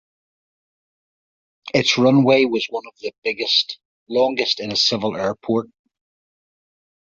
[1.75, 3.13] Its runway was one of the
[4.09, 5.67] longest at a civil airport.